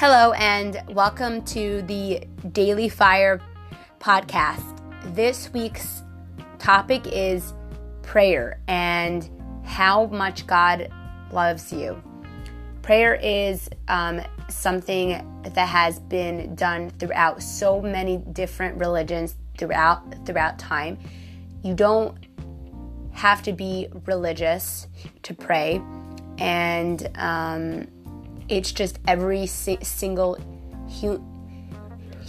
Hello, 0.00 0.30
and 0.34 0.80
welcome 0.90 1.42
to 1.46 1.82
the 1.82 2.22
Daily 2.52 2.88
Fire 2.88 3.40
podcast. 3.98 4.62
This 5.16 5.52
week's 5.52 6.04
topic 6.60 7.04
is 7.08 7.52
prayer 8.02 8.60
and 8.68 9.28
how 9.64 10.06
much 10.06 10.46
God 10.46 10.88
loves 11.32 11.72
you. 11.72 12.00
Prayer 12.80 13.16
is 13.16 13.68
um, 13.88 14.20
something 14.48 15.42
that 15.42 15.68
has 15.68 15.98
been 15.98 16.54
done 16.54 16.90
throughout 16.90 17.42
so 17.42 17.82
many 17.82 18.18
different 18.18 18.78
religions 18.78 19.34
throughout 19.58 20.24
throughout 20.24 20.60
time. 20.60 20.96
You 21.64 21.74
don't 21.74 22.16
have 23.10 23.42
to 23.42 23.52
be 23.52 23.88
religious 24.06 24.86
to 25.24 25.34
pray, 25.34 25.82
and 26.38 27.10
um, 27.16 27.88
it's 28.48 28.72
just 28.72 28.98
every 29.06 29.46
si- 29.46 29.78
single 29.82 30.34
hu- 31.00 31.22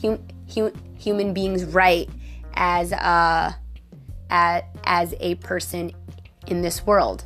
hu- 0.00 0.22
hu- 0.54 0.72
human 0.96 1.32
being's 1.32 1.64
right 1.64 2.08
as 2.54 2.92
a 2.92 3.56
as, 4.30 4.62
as 4.84 5.14
a 5.20 5.36
person 5.36 5.92
in 6.46 6.62
this 6.62 6.86
world. 6.86 7.24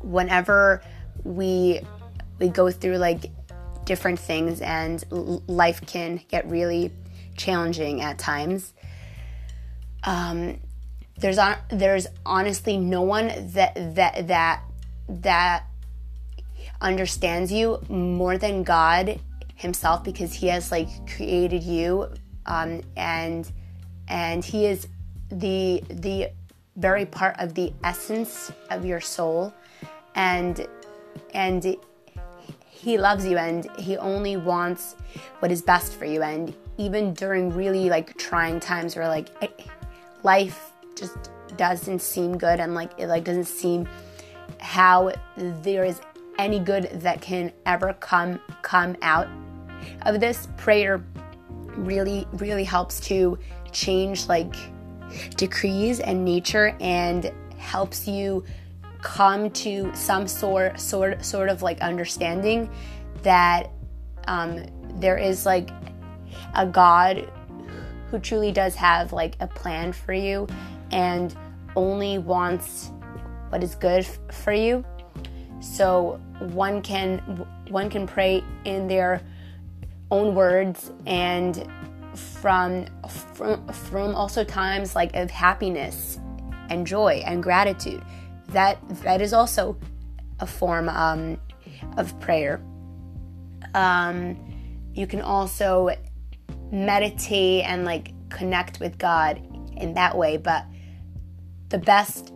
Whenever 0.00 0.82
we 1.24 1.80
we 2.38 2.48
go 2.48 2.70
through 2.70 2.96
like 2.96 3.30
different 3.84 4.18
things 4.18 4.60
and 4.60 5.04
life 5.46 5.84
can 5.86 6.20
get 6.28 6.48
really 6.48 6.92
challenging 7.36 8.00
at 8.00 8.18
times. 8.18 8.72
Um, 10.04 10.58
there's 11.18 11.38
on, 11.38 11.56
there's 11.68 12.06
honestly 12.26 12.78
no 12.78 13.02
one 13.02 13.28
that 13.52 13.74
that 13.94 14.26
that 14.28 14.62
that 15.08 15.64
understands 16.80 17.52
you 17.52 17.80
more 17.88 18.38
than 18.38 18.62
God 18.62 19.20
himself 19.54 20.02
because 20.02 20.32
he 20.32 20.48
has 20.48 20.72
like 20.72 20.88
created 21.16 21.62
you 21.62 22.08
um, 22.46 22.82
and 22.96 23.50
and 24.08 24.44
he 24.44 24.66
is 24.66 24.88
the 25.30 25.82
the 25.88 26.30
very 26.76 27.04
part 27.04 27.36
of 27.38 27.54
the 27.54 27.72
essence 27.84 28.52
of 28.70 28.84
your 28.84 29.00
soul. 29.00 29.52
And 30.14 30.66
and 31.34 31.76
he 32.68 32.98
loves 32.98 33.24
you 33.24 33.38
and 33.38 33.70
he 33.78 33.96
only 33.96 34.36
wants 34.36 34.96
what 35.40 35.50
is 35.50 35.62
best 35.62 35.94
for 35.94 36.04
you. 36.04 36.22
And 36.22 36.54
even 36.78 37.14
during 37.14 37.54
really 37.54 37.88
like 37.88 38.16
trying 38.18 38.60
times 38.60 38.96
where 38.96 39.08
like 39.08 39.28
life 40.22 40.72
just 40.96 41.30
doesn't 41.56 42.00
seem 42.00 42.38
good 42.38 42.60
and 42.60 42.74
like 42.74 42.90
it 42.98 43.08
like 43.08 43.24
doesn't 43.24 43.44
seem 43.44 43.86
how 44.58 45.12
there 45.36 45.84
is 45.84 46.00
any 46.38 46.58
good 46.58 46.88
that 47.00 47.20
can 47.20 47.52
ever 47.66 47.92
come 47.94 48.40
come 48.62 48.96
out 49.02 49.28
of 50.02 50.20
this 50.20 50.48
prayer 50.56 51.04
really 51.76 52.26
really 52.34 52.64
helps 52.64 53.00
to 53.00 53.38
change 53.72 54.26
like 54.28 54.54
decrees 55.36 56.00
and 56.00 56.24
nature 56.24 56.76
and 56.80 57.32
helps 57.56 58.06
you 58.08 58.44
come 59.02 59.50
to 59.50 59.90
some 59.94 60.26
sort 60.26 60.78
sort 60.78 61.24
sort 61.24 61.48
of 61.48 61.62
like 61.62 61.80
understanding 61.80 62.70
that 63.22 63.70
um, 64.28 64.64
there 65.00 65.16
is 65.16 65.44
like 65.44 65.70
a 66.54 66.66
God 66.66 67.30
who 68.10 68.18
truly 68.18 68.52
does 68.52 68.74
have 68.74 69.12
like 69.12 69.36
a 69.40 69.46
plan 69.46 69.92
for 69.92 70.12
you 70.12 70.46
and 70.90 71.34
only 71.74 72.18
wants 72.18 72.90
what 73.48 73.62
is 73.62 73.74
good 73.74 74.04
f- 74.04 74.18
for 74.30 74.52
you. 74.52 74.84
So 75.62 76.20
one 76.40 76.82
can 76.82 77.18
one 77.68 77.88
can 77.88 78.06
pray 78.06 78.42
in 78.64 78.88
their 78.88 79.22
own 80.10 80.34
words 80.34 80.90
and 81.06 81.66
from 82.14 82.86
from, 83.34 83.66
from 83.68 84.14
also 84.14 84.44
times 84.44 84.94
like 84.94 85.14
of 85.14 85.30
happiness 85.30 86.18
and 86.68 86.86
joy 86.86 87.22
and 87.24 87.42
gratitude. 87.42 88.02
That 88.48 88.76
that 89.02 89.22
is 89.22 89.32
also 89.32 89.78
a 90.40 90.46
form 90.46 90.88
um, 90.88 91.40
of 91.96 92.18
prayer. 92.18 92.60
Um, 93.74 94.36
you 94.92 95.06
can 95.06 95.22
also 95.22 95.90
meditate 96.72 97.64
and 97.64 97.84
like 97.84 98.12
connect 98.30 98.80
with 98.80 98.98
God 98.98 99.40
in 99.76 99.94
that 99.94 100.16
way, 100.16 100.36
but 100.36 100.64
the 101.68 101.78
best 101.78 102.32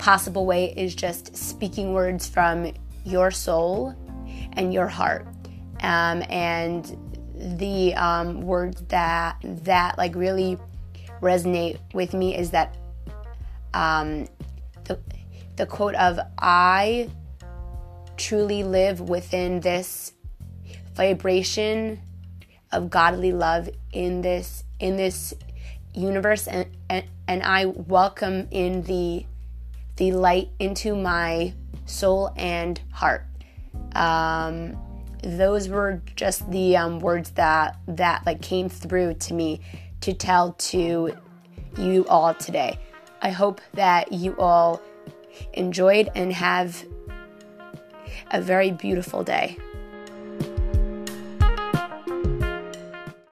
possible 0.00 0.46
way 0.46 0.72
is 0.76 0.94
just 0.94 1.36
speaking 1.36 1.92
words 1.92 2.26
from 2.26 2.72
your 3.04 3.30
soul 3.30 3.94
and 4.54 4.72
your 4.72 4.88
heart. 4.88 5.28
Um, 5.82 6.24
and 6.30 6.96
the 7.34 7.94
um, 7.94 8.40
words 8.40 8.82
that 8.88 9.36
that 9.44 9.98
like 9.98 10.14
really 10.14 10.58
resonate 11.20 11.78
with 11.92 12.14
me 12.14 12.36
is 12.36 12.50
that 12.50 12.76
um, 13.74 14.26
the 14.84 14.98
the 15.56 15.66
quote 15.66 15.94
of 15.94 16.18
I 16.38 17.10
truly 18.16 18.64
live 18.64 19.00
within 19.00 19.60
this 19.60 20.12
vibration 20.94 22.00
of 22.72 22.88
godly 22.88 23.32
love 23.32 23.68
in 23.92 24.22
this 24.22 24.64
in 24.78 24.96
this 24.96 25.34
universe 25.94 26.46
and, 26.46 26.66
and, 26.88 27.04
and 27.26 27.42
I 27.42 27.66
welcome 27.66 28.48
in 28.50 28.82
the 28.82 29.26
the 30.00 30.12
light 30.12 30.48
into 30.58 30.96
my 30.96 31.52
soul 31.84 32.32
and 32.34 32.80
heart. 32.90 33.26
Um, 33.94 34.78
those 35.22 35.68
were 35.68 36.00
just 36.16 36.50
the 36.50 36.74
um, 36.78 37.00
words 37.00 37.32
that 37.32 37.78
that 37.86 38.24
like 38.24 38.40
came 38.40 38.70
through 38.70 39.12
to 39.14 39.34
me 39.34 39.60
to 40.00 40.14
tell 40.14 40.52
to 40.54 41.14
you 41.76 42.06
all 42.08 42.32
today. 42.32 42.78
I 43.20 43.28
hope 43.28 43.60
that 43.74 44.10
you 44.10 44.34
all 44.38 44.80
enjoyed 45.52 46.08
and 46.14 46.32
have 46.32 46.82
a 48.30 48.40
very 48.40 48.70
beautiful 48.70 49.22
day. 49.22 49.58